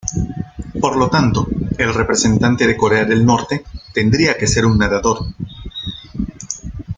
Por 0.81 0.97
lo 0.97 1.11
tanto, 1.11 1.47
el 1.77 1.93
representante 1.93 2.65
de 2.65 2.75
Corea 2.75 3.05
del 3.05 3.23
Norte 3.23 3.65
tendría 3.93 4.35
que 4.35 4.47
ser 4.47 4.65
un 4.65 4.79
nadador. 4.79 5.27